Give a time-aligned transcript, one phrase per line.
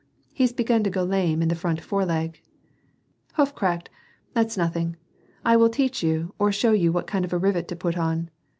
[0.01, 0.03] '^
[0.33, 2.41] He's begun to go lame of the left foreleg."
[2.79, 3.03] *"
[3.35, 3.91] Hoof cracked!
[4.33, 4.95] That's nothing.
[5.45, 8.31] I will teach you or show you what kind of a rivet to put on."